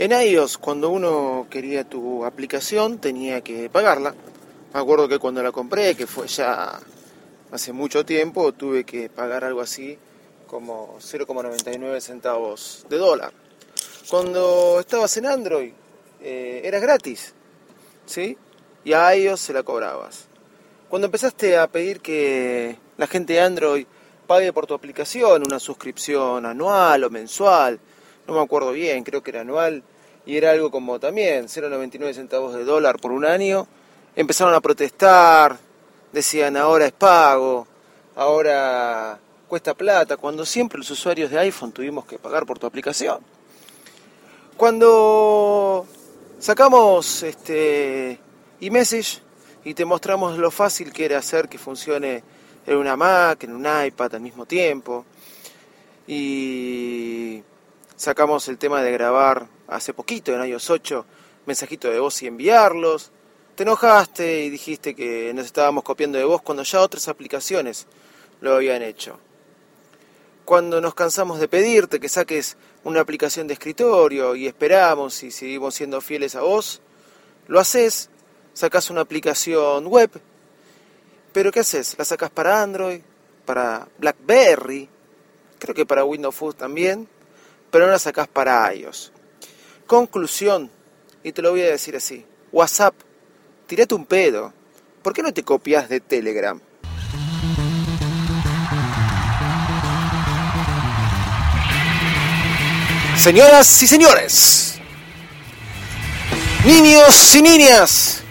[0.00, 4.14] En iOS, cuando uno quería tu aplicación, tenía que pagarla.
[4.72, 6.78] Me acuerdo que cuando la compré, que fue ya
[7.50, 9.98] hace mucho tiempo, tuve que pagar algo así
[10.46, 13.32] como 0,99 centavos de dólar.
[14.08, 15.72] Cuando estabas en Android,
[16.20, 17.34] eh, era gratis,
[18.06, 18.38] ¿sí?
[18.84, 20.26] Y a iOS se la cobrabas.
[20.88, 23.86] Cuando empezaste a pedir que la gente de Android
[24.28, 27.80] pague por tu aplicación una suscripción anual o mensual,
[28.28, 29.82] no me acuerdo bien, creo que era anual,
[30.26, 33.66] y era algo como también 0,99 centavos de dólar por un año,
[34.14, 35.56] empezaron a protestar,
[36.12, 37.66] decían ahora es pago,
[38.14, 43.20] ahora cuesta plata, cuando siempre los usuarios de iPhone tuvimos que pagar por tu aplicación.
[44.58, 45.86] Cuando
[46.38, 48.20] sacamos este
[48.60, 49.22] eMessage
[49.64, 52.22] y te mostramos lo fácil que era hacer que funcione
[52.66, 55.06] en una Mac, en un iPad al mismo tiempo,
[56.06, 57.42] y
[57.98, 61.04] sacamos el tema de grabar hace poquito en iOS 8
[61.46, 63.10] mensajitos de voz y enviarlos,
[63.56, 67.86] te enojaste y dijiste que nos estábamos copiando de vos cuando ya otras aplicaciones
[68.40, 69.18] lo habían hecho.
[70.44, 75.74] Cuando nos cansamos de pedirte que saques una aplicación de escritorio y esperamos y seguimos
[75.74, 76.80] siendo fieles a vos,
[77.48, 78.10] lo haces,
[78.54, 80.10] sacas una aplicación web,
[81.32, 81.96] pero ¿qué haces?
[81.98, 83.00] La sacas para Android,
[83.44, 84.88] para BlackBerry,
[85.58, 87.08] creo que para Windows Phone también,
[87.70, 89.12] pero no la sacas para iOS.
[89.86, 90.70] Conclusión,
[91.22, 92.94] y te lo voy a decir así, WhatsApp
[93.66, 94.52] tirate un pedo.
[95.02, 96.60] ¿Por qué no te copias de Telegram?
[103.16, 104.78] Señoras y señores,
[106.64, 108.22] niños y niñas,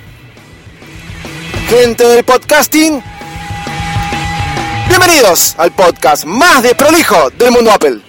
[1.68, 3.04] gente del podcasting,
[4.88, 8.06] bienvenidos al podcast más desprolijo del mundo Apple.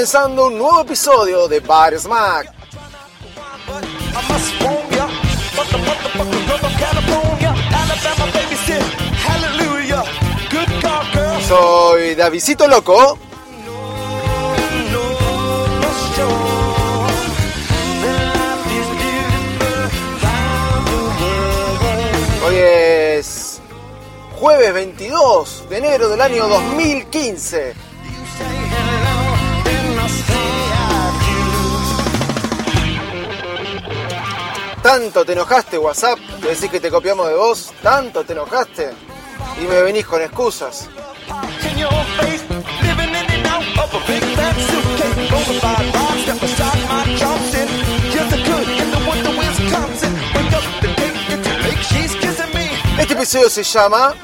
[0.00, 2.50] Comenzando un nuevo episodio de Bar Smack.
[11.46, 13.18] Soy Davidito Loco.
[22.46, 23.60] Hoy es
[24.38, 27.90] jueves 22 de enero del año 2015.
[34.82, 38.90] Tanto te enojaste, WhatsApp, de decir que te copiamos de vos, tanto te enojaste
[39.60, 40.88] y me venís con excusas.
[52.98, 54.14] Este episodio se llama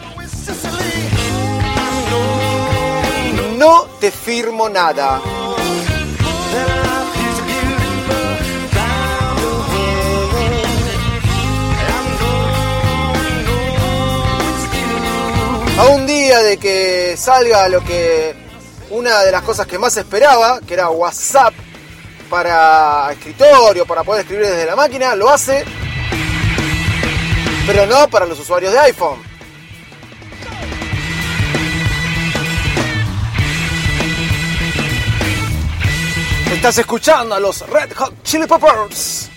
[3.59, 5.21] No te firmo nada.
[15.79, 18.35] A un día de que salga lo que
[18.91, 21.53] una de las cosas que más esperaba, que era WhatsApp
[22.31, 25.65] para escritorio, para poder escribir desde la máquina, lo hace,
[27.67, 29.19] pero no para los usuarios de iPhone.
[36.53, 39.31] Estás escuchando a los Red Hot Chili Peppers.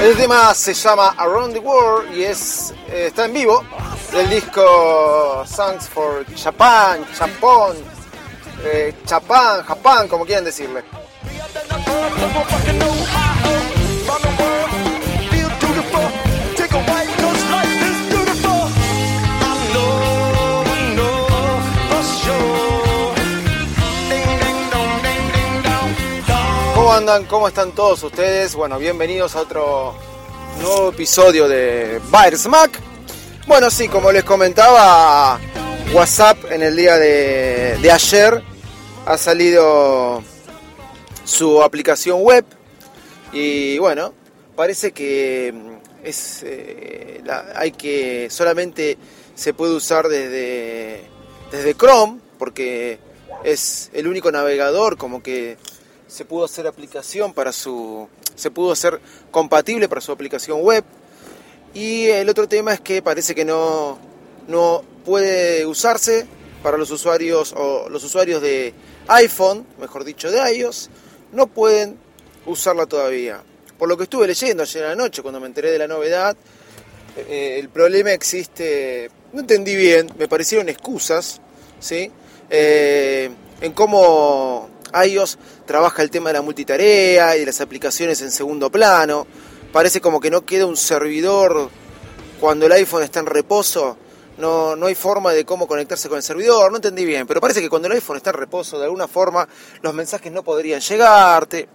[0.00, 3.64] El tema se llama Around the World y es eh, está en vivo
[4.12, 7.76] del disco Songs for Japan, Japón,
[8.62, 10.84] eh, Japan, Japán, como quieran decirle.
[26.88, 27.24] ¿Cómo andan?
[27.26, 28.54] ¿Cómo están todos ustedes?
[28.54, 29.94] Bueno, bienvenidos a otro
[30.58, 32.00] nuevo episodio de
[32.34, 32.80] Smack.
[33.46, 35.38] Bueno, sí, como les comentaba,
[35.92, 38.42] WhatsApp en el día de, ayer
[39.04, 40.22] ha salido
[41.24, 42.46] su aplicación web
[43.34, 44.14] y bueno,
[44.56, 47.22] parece que mm, es eh,
[47.54, 48.96] hay que solamente
[49.34, 51.02] se puede usar desde
[51.52, 52.98] desde Chrome porque
[53.44, 55.58] es el único navegador como que
[56.08, 59.00] se pudo hacer aplicación para su se pudo hacer
[59.30, 60.84] compatible para su aplicación web
[61.74, 63.98] y el otro tema es que parece que no,
[64.48, 66.26] no puede usarse
[66.62, 68.72] para los usuarios o los usuarios de
[69.08, 70.90] iPhone, mejor dicho de iOS,
[71.32, 71.98] no pueden
[72.46, 73.42] usarla todavía.
[73.78, 76.36] Por lo que estuve leyendo ayer en la noche cuando me enteré de la novedad,
[77.16, 81.40] eh, el problema existe, no entendí bien, me parecieron excusas,
[81.78, 82.10] ¿sí?
[82.50, 84.68] Eh, en cómo
[85.04, 89.26] iOS trabaja el tema de la multitarea y de las aplicaciones en segundo plano
[89.72, 91.70] parece como que no queda un servidor
[92.40, 93.96] cuando el iPhone está en reposo.
[94.38, 97.60] No, no hay forma de cómo conectarse con el servidor, no entendí bien, pero parece
[97.60, 99.48] que cuando el iPhone está en reposo, de alguna forma,
[99.82, 101.68] los mensajes no podrían llegarte.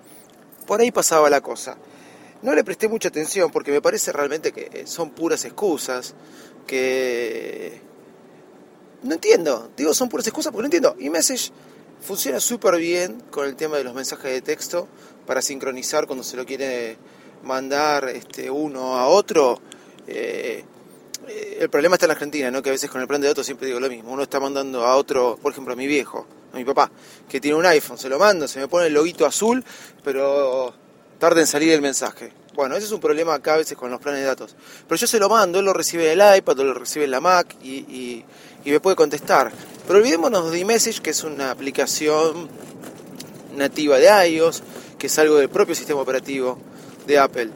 [0.65, 1.75] Por ahí pasaba la cosa.
[2.41, 6.13] No le presté mucha atención porque me parece realmente que son puras excusas,
[6.65, 7.81] que...
[9.03, 10.95] No entiendo, digo son puras excusas porque no entiendo.
[10.97, 11.51] iMessage
[12.03, 14.87] funciona súper bien con el tema de los mensajes de texto
[15.25, 16.97] para sincronizar cuando se lo quiere
[17.43, 19.59] mandar este, uno a otro.
[20.07, 20.63] Eh,
[21.59, 22.61] el problema está en la Argentina, ¿no?
[22.61, 24.11] que a veces con el plan de datos siempre digo lo mismo.
[24.11, 26.91] Uno está mandando a otro, por ejemplo, a mi viejo, a mi papá,
[27.29, 29.63] que tiene un iPhone, se lo mando, se me pone el loguito azul,
[30.03, 30.73] pero
[31.19, 32.33] tarda en salir el mensaje.
[32.53, 34.55] Bueno, ese es un problema acá a veces con los planes de datos.
[34.87, 37.11] Pero yo se lo mando, él lo recibe en el iPad o lo recibe en
[37.11, 38.25] la Mac y, y
[38.71, 39.51] me puede contestar.
[39.85, 42.49] Pero olvidémonos de iMessage, que es una aplicación
[43.55, 44.63] nativa de iOS,
[44.97, 46.57] que es algo del propio sistema operativo
[47.05, 47.49] de Apple.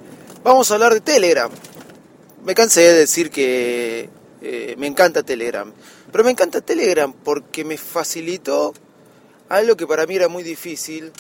[0.44, 1.50] Vamos a hablar de Telegram.
[2.44, 4.10] Me cansé de decir que
[4.42, 5.72] eh, me encanta Telegram,
[6.12, 8.74] pero me encanta Telegram porque me facilitó
[9.50, 11.12] algo que para mí era muy difícil,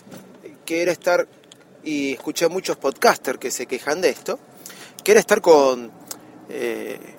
[0.66, 1.28] que era estar,
[1.84, 4.40] y escuché a muchos podcasters que se quejan de esto,
[5.04, 5.92] que era estar con,
[6.50, 7.17] eh,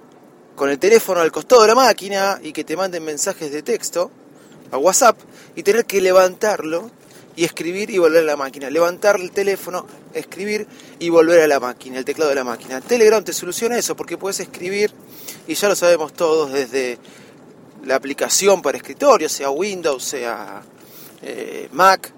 [0.58, 4.10] con el teléfono al costado de la máquina y que te manden mensajes de texto
[4.72, 5.16] a WhatsApp
[5.54, 6.90] y tener que levantarlo
[7.36, 8.68] y escribir y volver a la máquina.
[8.68, 10.66] Levantar el teléfono, escribir
[10.98, 12.80] y volver a la máquina, el teclado de la máquina.
[12.80, 14.92] Telegram te soluciona eso porque puedes escribir,
[15.46, 16.98] y ya lo sabemos todos, desde
[17.84, 20.60] la aplicación para escritorio, sea Windows, sea
[21.22, 22.12] eh, Mac,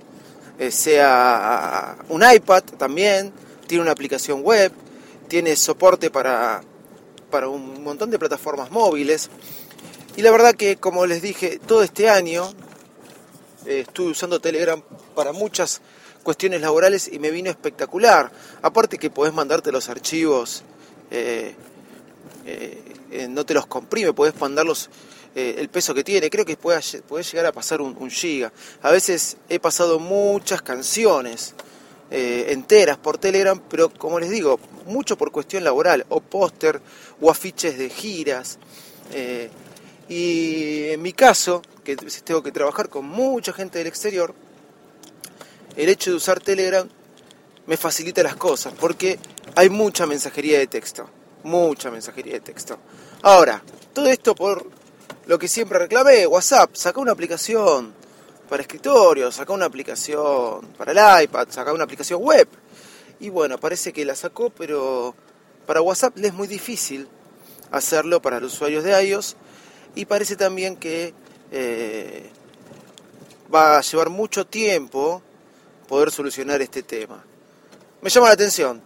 [0.58, 3.32] eh, sea un iPad también,
[3.66, 4.72] tiene una aplicación web,
[5.28, 6.62] tiene soporte para,
[7.31, 9.31] para un montón de plataformas móviles.
[10.17, 12.53] Y la verdad que, como les dije, todo este año
[13.67, 14.82] eh, estuve usando Telegram
[15.15, 15.81] para muchas
[16.23, 18.31] cuestiones laborales y me vino espectacular.
[18.62, 20.62] Aparte que podés mandarte los archivos,
[21.11, 21.55] eh,
[22.44, 24.91] eh, no te los comprime, podés mandarlos
[25.35, 26.29] el peso que tiene.
[26.29, 26.82] Creo que puede,
[27.23, 28.53] llegar a pasar un, giga.
[28.82, 31.55] A veces he pasado muchas canciones
[32.10, 36.80] enteras por Telegram, pero como les digo, mucho por cuestión laboral, o póster,
[37.20, 38.58] o afiches de giras.
[40.08, 44.34] y en mi caso, que tengo que trabajar con mucha gente del exterior,
[45.76, 46.88] el hecho de usar Telegram
[47.66, 49.18] me facilita las cosas, porque
[49.54, 51.08] hay mucha mensajería de texto,
[51.44, 52.78] mucha mensajería de texto.
[53.22, 53.62] Ahora,
[53.92, 54.66] todo esto por
[55.26, 57.94] lo que siempre reclamé, WhatsApp, saca una aplicación
[58.50, 62.48] para escritorio, saca una aplicación para el iPad, saca una aplicación web.
[63.20, 65.14] Y bueno, parece que la sacó, pero
[65.66, 67.08] para WhatsApp le es muy difícil
[67.70, 69.36] hacerlo para los usuarios de iOS
[69.94, 71.14] y parece también que
[71.52, 72.28] eh,
[73.54, 75.22] va a llevar mucho tiempo
[75.86, 77.22] poder solucionar este tema.
[78.02, 78.82] Me llama la atención,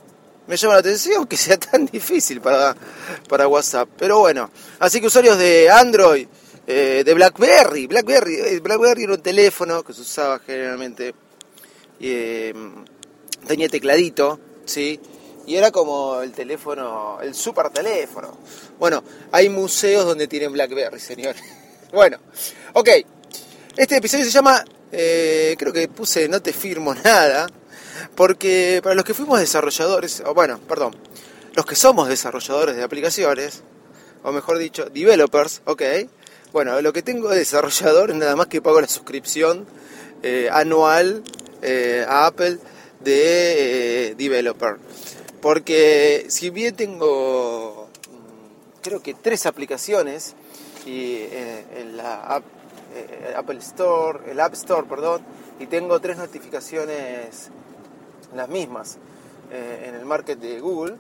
[0.46, 2.76] me llama la atención que sea tan difícil para,
[3.30, 3.88] para WhatsApp.
[3.96, 6.28] Pero bueno, así que usuarios de Android,
[6.66, 11.14] eh, de BlackBerry, BlackBerry, eh, BlackBerry era un teléfono que se usaba generalmente,
[13.46, 15.00] tenía tecladito, ¿sí?
[15.46, 18.38] Y era como el teléfono, el super teléfono.
[18.78, 21.42] Bueno, hay museos donde tienen BlackBerry, señores.
[21.92, 22.18] Bueno,
[22.72, 22.88] ok.
[23.76, 27.46] Este episodio se llama, eh, creo que puse no te firmo nada,
[28.16, 30.96] porque para los que fuimos desarrolladores, o bueno, perdón,
[31.54, 33.62] los que somos desarrolladores de aplicaciones,
[34.24, 35.82] o mejor dicho, developers, ok.
[36.54, 39.66] Bueno, lo que tengo de desarrollador es nada más que pago la suscripción
[40.22, 41.24] eh, anual
[41.62, 42.58] eh, a Apple
[43.00, 44.76] de developer.
[45.42, 50.36] Porque si bien tengo, mm, creo que tres aplicaciones,
[50.86, 52.40] y eh, en la
[52.94, 55.22] eh, Apple Store, el App Store, perdón,
[55.58, 57.50] y tengo tres notificaciones
[58.32, 58.98] las mismas
[59.50, 60.98] eh, en el market de Google.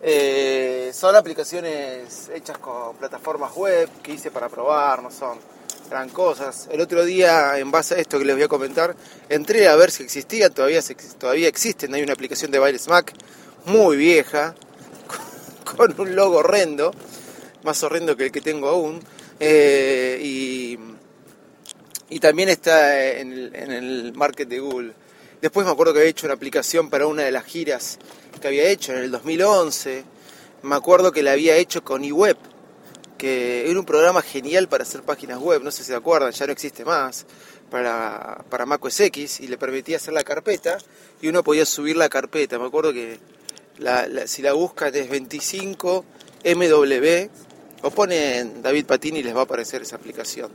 [0.00, 5.38] Eh, son aplicaciones hechas con plataformas web que hice para probar, no son
[5.90, 6.68] gran cosas.
[6.70, 8.94] El otro día, en base a esto que les voy a comentar,
[9.28, 10.80] entré a ver si existía, todavía,
[11.18, 13.12] todavía existen, hay una aplicación de Baile Smack
[13.64, 14.54] muy vieja,
[15.76, 16.92] con un logo horrendo,
[17.64, 19.00] más horrendo que el que tengo aún,
[19.40, 20.78] eh, y,
[22.10, 24.92] y, también está en el, en el market de Google.
[25.40, 27.98] Después me acuerdo que había hecho una aplicación para una de las giras
[28.40, 30.04] que había hecho en el 2011.
[30.62, 32.36] Me acuerdo que la había hecho con eWeb,
[33.16, 36.46] que era un programa genial para hacer páginas web, no sé si se acuerdan, ya
[36.46, 37.24] no existe más,
[37.70, 40.76] para, para Mac OS X y le permitía hacer la carpeta
[41.22, 42.58] y uno podía subir la carpeta.
[42.58, 43.18] Me acuerdo que
[44.26, 46.04] si la buscan es 25
[46.44, 47.28] MW
[47.82, 50.50] o ponen David Patini y les va a aparecer esa aplicación.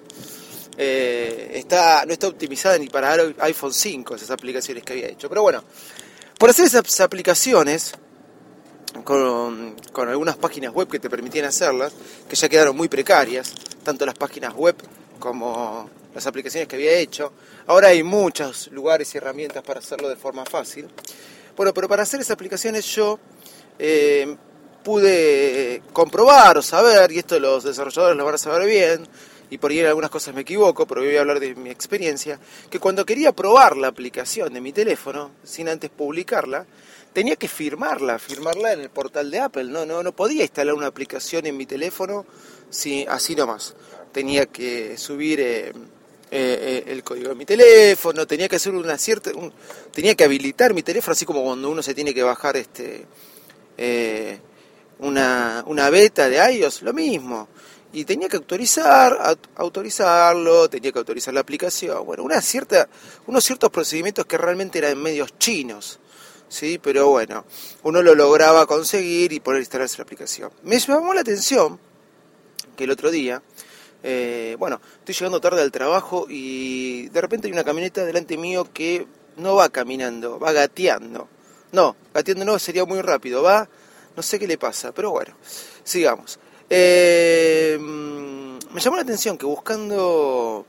[0.77, 5.29] Eh, está, no está optimizada ni para iPhone 5 esas aplicaciones que había hecho.
[5.29, 5.63] Pero bueno,
[6.37, 7.93] por hacer esas aplicaciones,
[9.03, 11.93] con, algunas páginas web que te permitían hacerlas,
[12.27, 13.53] que ya quedaron muy precarias,
[13.83, 14.75] tanto las páginas web
[15.19, 17.33] como las aplicaciones que había hecho.
[17.67, 20.87] Ahora hay muchos lugares y herramientas para hacerlo de forma fácil.
[21.55, 23.19] Bueno, pero para hacer esas aplicaciones yo
[23.79, 24.35] eh,
[24.83, 29.07] pude comprobar o saber, y esto los desarrolladores lo van a saber bien,
[29.53, 32.39] y por ahí en algunas cosas me equivoco, pero voy a hablar de mi experiencia,
[32.71, 36.65] que cuando quería probar la aplicación de mi teléfono, sin antes publicarla,
[37.13, 40.87] tenía que firmarla, firmarla en el portal de Apple, no, no, no podía instalar una
[40.87, 42.25] aplicación en mi teléfono
[42.71, 43.75] si, así nomás.
[44.11, 45.71] Tenía que subir eh, eh,
[46.31, 49.29] eh, el código de mi teléfono, tenía que hacer una cierta,
[49.91, 53.05] tenía que habilitar mi teléfono, así como cuando uno se tiene que bajar este
[54.97, 57.49] una, una beta de iOS, lo mismo
[57.93, 62.89] y tenía que autorizar, autorizarlo, tenía que autorizar la aplicación, bueno, una cierta,
[63.27, 65.99] unos ciertos procedimientos que realmente eran medios chinos,
[66.49, 66.79] ¿sí?
[66.81, 67.45] Pero bueno,
[67.83, 70.51] uno lo lograba conseguir y poder instalarse la aplicación.
[70.63, 71.79] Me llamó la atención
[72.75, 73.43] que el otro día,
[74.01, 78.67] eh, bueno, estoy llegando tarde al trabajo y de repente hay una camioneta delante mío
[78.73, 79.05] que
[79.37, 81.27] no va caminando, va gateando.
[81.71, 83.69] No, gateando no, sería muy rápido, va,
[84.15, 85.35] no sé qué le pasa, pero bueno,
[85.83, 86.39] sigamos.
[86.75, 90.65] Eh, me llamó la atención que buscando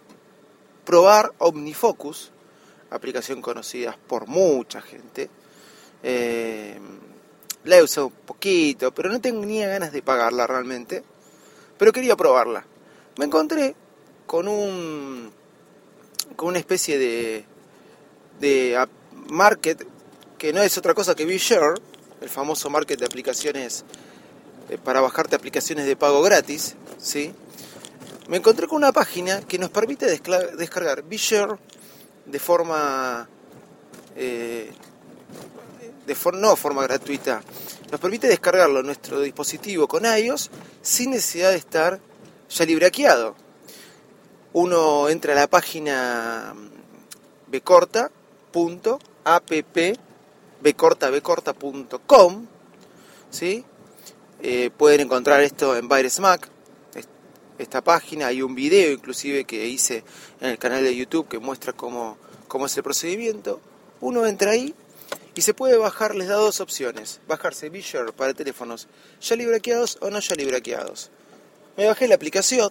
[0.84, 2.30] probar OmniFocus,
[2.90, 5.30] aplicación conocida por mucha gente,
[6.02, 6.78] eh,
[7.64, 11.02] la he usado un poquito, pero no tenía ganas de pagarla realmente,
[11.78, 12.66] pero quería probarla.
[13.16, 13.74] Me encontré
[14.26, 15.32] con un
[16.36, 17.46] con una especie de
[18.40, 18.86] de
[19.30, 19.86] market
[20.36, 21.80] que no es otra cosa que BeShare,
[22.20, 23.86] el famoso market de aplicaciones
[24.82, 27.34] para bajarte aplicaciones de pago gratis, ¿sí?
[28.28, 31.56] me encontré con una página que nos permite descargar BeShare
[32.26, 33.28] de forma,
[34.16, 34.72] eh,
[36.06, 37.42] de for no forma gratuita,
[37.90, 42.00] nos permite descargarlo en nuestro dispositivo con iOS sin necesidad de estar
[42.48, 43.34] ya libreaqueado.
[44.54, 46.54] Uno entra a la página
[47.48, 48.10] bcorta.app
[50.62, 52.46] bcorta.com,
[53.30, 53.64] ¿sí?
[54.46, 56.50] Eh, pueden encontrar esto en Mac,
[57.56, 58.26] esta página.
[58.26, 60.04] Hay un video inclusive que hice
[60.38, 63.62] en el canal de YouTube que muestra cómo, cómo es el procedimiento.
[64.02, 64.74] Uno entra ahí
[65.34, 67.22] y se puede bajar, les da dos opciones.
[67.26, 68.86] Bajarse Visual para teléfonos
[69.18, 71.10] ya librequeados o no ya librequeados.
[71.78, 72.70] Me bajé la aplicación,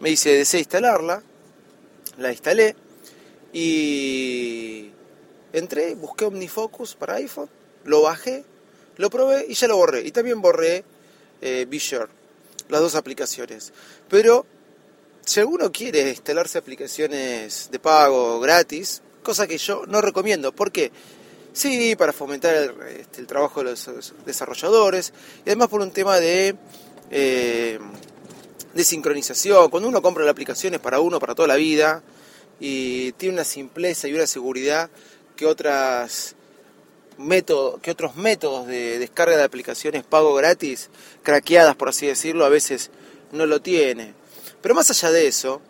[0.00, 1.22] me dice deseo instalarla,
[2.16, 2.74] la instalé
[3.52, 4.90] y
[5.52, 7.50] entré, busqué OmniFocus para iPhone,
[7.84, 8.46] lo bajé
[8.98, 10.02] lo probé y ya lo borré.
[10.06, 10.84] Y también borré
[11.40, 11.66] eh,
[12.68, 13.72] las dos aplicaciones.
[14.08, 14.44] Pero
[15.24, 20.52] si alguno quiere instalarse aplicaciones de pago gratis, cosa que yo no recomiendo.
[20.52, 20.90] ¿Por qué?
[21.52, 25.12] Sí, para fomentar el, este, trabajo de los desarrolladores
[25.44, 26.56] y además por un tema de,
[27.10, 27.78] eh,
[28.74, 29.70] de sincronización.
[29.70, 32.02] Cuando uno compra la aplicación es para uno, para toda la vida
[32.60, 34.90] y tiene una simpleza y una seguridad
[35.36, 36.34] que otras
[37.18, 40.88] método, que otros métodos de descarga de aplicaciones pago gratis,
[41.22, 42.90] craqueadas por así decirlo, a veces
[43.32, 44.14] no lo tiene.
[44.62, 45.60] Pero más allá de eso,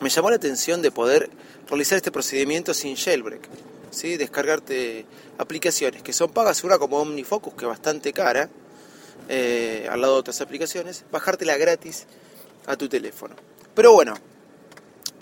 [0.00, 1.30] me llamó la atención de poder
[1.68, 3.48] realizar este procedimiento sin jailbreak.
[3.90, 4.16] ¿sí?
[4.16, 5.06] Descargarte
[5.38, 8.48] aplicaciones que son pagas, una como OmniFocus, que es bastante cara,
[9.28, 12.06] eh, al lado de otras aplicaciones, bajártela gratis
[12.66, 13.34] a tu teléfono.
[13.74, 14.14] Pero bueno,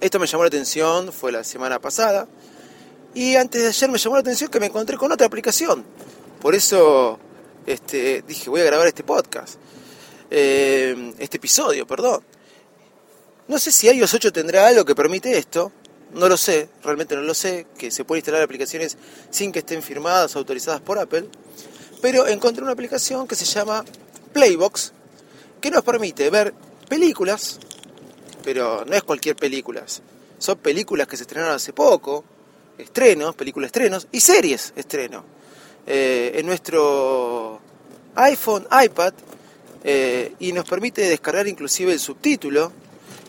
[0.01, 2.27] esto me llamó la atención, fue la semana pasada.
[3.15, 5.85] Y antes de ayer me llamó la atención que me encontré con otra aplicación.
[6.41, 7.19] Por eso
[7.67, 9.57] este, dije, voy a grabar este podcast.
[10.31, 12.23] Eh, este episodio, perdón.
[13.49, 15.73] No sé si iOS 8 tendrá algo que permite esto.
[16.13, 18.97] No lo sé, realmente no lo sé, que se puede instalar aplicaciones
[19.31, 21.29] sin que estén firmadas o autorizadas por Apple.
[22.03, 23.85] pero encontré una aplicación que se llama
[24.33, 24.93] Playbox,
[25.61, 26.55] que nos permite ver
[26.89, 27.61] películas,
[28.43, 29.85] pero no es cualquier película,
[30.39, 32.25] son películas que se estrenaron hace poco,
[32.83, 35.25] estrenos, películas estrenos, y series estreno.
[35.87, 37.61] Eh, en nuestro
[38.15, 39.15] iPhone, iPad,
[39.83, 42.73] eh, y nos permite descargar inclusive el subtítulo,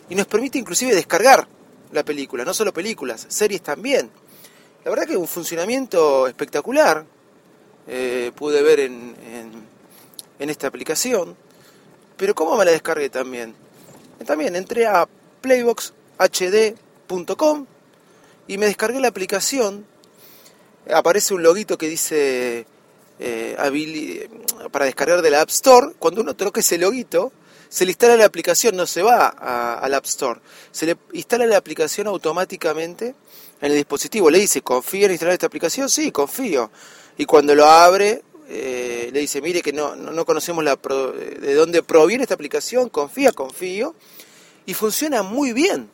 [0.08, 1.46] y nos permite inclusive descargar
[1.92, 4.10] la película, no solo películas, series también.
[4.84, 7.04] La verdad que un funcionamiento espectacular
[7.86, 9.14] eh, pude ver en,
[10.38, 11.36] en, esta aplicación.
[12.16, 13.54] Pero ¿cómo me la descargué también?
[14.26, 15.08] También entré a
[15.40, 17.66] playboxhd.com
[18.46, 19.86] y me descargué la aplicación.
[20.92, 22.66] Aparece un loguito que dice
[23.18, 24.28] eh,
[24.70, 25.92] para descargar de la App Store.
[25.98, 27.32] Cuando uno toca ese loguito,
[27.68, 31.56] se le instala la aplicación, no se va al App Store, se le instala la
[31.56, 33.14] aplicación automáticamente
[33.60, 34.28] en el dispositivo.
[34.28, 35.88] Le dice, ¿confía en instalar esta aplicación?
[35.88, 36.70] Sí, confío.
[37.16, 41.82] Y cuando lo abre, eh, le dice, mire que no, no conocemos la de dónde
[41.82, 43.94] proviene esta aplicación, confía, confío.
[44.66, 45.88] Y funciona muy bien.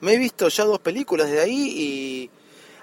[0.00, 2.30] Me he visto ya dos películas de ahí y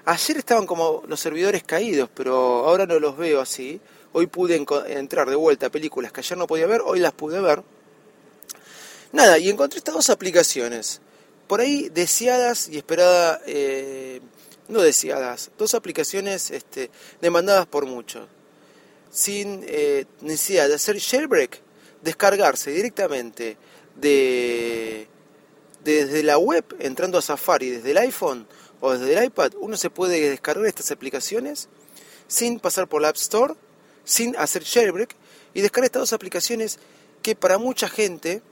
[0.04, 3.80] ayer estaban como los servidores caídos, pero ahora no los veo así.
[4.12, 7.40] Hoy pude entrar de vuelta a películas que ayer no podía ver, hoy las pude
[7.40, 7.62] ver.
[9.12, 11.00] Nada, y encontré estas dos aplicaciones.
[11.46, 14.20] Por ahí deseadas y esperadas, eh,
[14.68, 16.90] no deseadas, dos aplicaciones este,
[17.20, 18.26] demandadas por muchos.
[19.10, 21.60] Sin eh, necesidad de hacer jailbreak,
[22.02, 23.58] descargarse directamente
[23.96, 25.08] de,
[25.84, 28.46] desde la web, entrando a Safari desde el iPhone
[28.80, 31.68] o desde el iPad, uno se puede descargar estas aplicaciones
[32.26, 33.54] sin pasar por la App Store,
[34.04, 35.14] sin hacer jailbreak
[35.54, 36.78] y descargar estas dos aplicaciones
[37.22, 38.42] que para mucha gente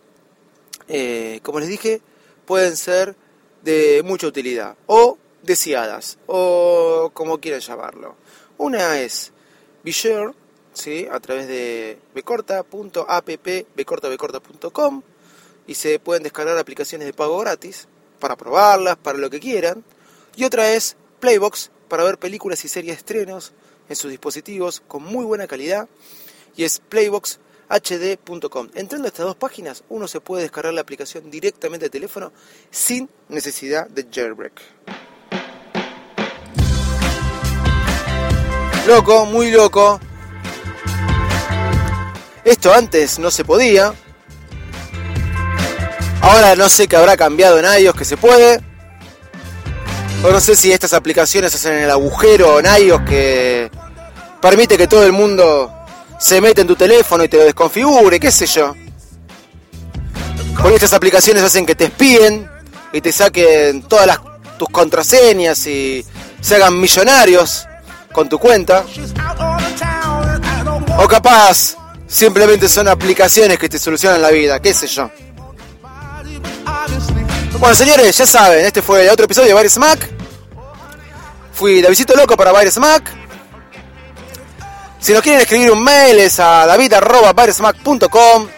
[0.92, 2.02] eh, como les dije,
[2.46, 3.14] pueden ser
[3.62, 8.16] de mucha utilidad o deseadas o como quieran llamarlo.
[8.58, 9.32] Una es
[9.84, 10.32] Bishare,
[10.72, 11.06] ¿sí?
[11.10, 13.28] a través de becorta.app,
[13.76, 15.02] becorta.com
[15.66, 17.88] y se pueden descargar aplicaciones de pago gratis
[18.18, 19.84] para probarlas, para lo que quieran.
[20.36, 23.52] Y otra es Playbox para ver películas y series estrenos
[23.88, 25.88] en sus dispositivos con muy buena calidad
[26.56, 28.68] y es Playbox hd.com.
[28.74, 32.32] Entrando a estas dos páginas, uno se puede descargar la aplicación directamente de teléfono
[32.70, 34.60] sin necesidad de jailbreak.
[38.86, 40.00] Loco, muy loco.
[42.44, 43.94] Esto antes no se podía.
[46.30, 48.60] Ahora no sé qué habrá cambiado en iOS que se puede.
[50.22, 53.68] O no sé si estas aplicaciones hacen el agujero en iOS que
[54.40, 55.72] permite que todo el mundo
[56.20, 58.76] se mete en tu teléfono y te lo desconfigure, qué sé yo.
[60.56, 62.48] Porque estas aplicaciones hacen que te espíen
[62.92, 64.20] y te saquen todas las,
[64.56, 66.06] tus contraseñas y
[66.40, 67.66] se hagan millonarios
[68.12, 68.84] con tu cuenta.
[70.96, 71.74] O capaz,
[72.06, 75.10] simplemente son aplicaciones que te solucionan la vida, qué sé yo.
[77.60, 80.08] Bueno, señores, ya saben, este fue el otro episodio de Virus Mac.
[81.52, 83.04] Fui Davidito Loco para Virus Mac.
[84.98, 88.48] Si nos quieren escribir un mail es a david.baresmac.com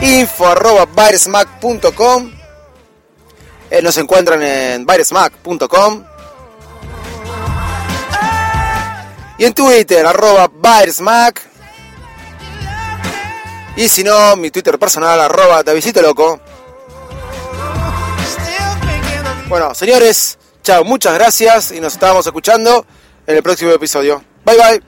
[0.00, 2.32] info.baresmac.com
[3.70, 6.04] eh, Nos encuentran en baresmac.com
[9.36, 11.42] Y en Twitter, arroba baresmac.
[13.76, 16.40] Y si no, mi Twitter personal, arroba Davidito Loco.
[19.48, 22.84] Bueno, señores, chao, muchas gracias y nos estamos escuchando
[23.26, 24.22] en el próximo episodio.
[24.44, 24.87] Bye bye.